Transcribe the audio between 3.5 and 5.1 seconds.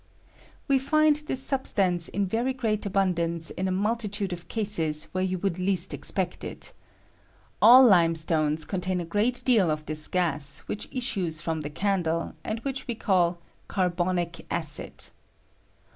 in a multitude of cases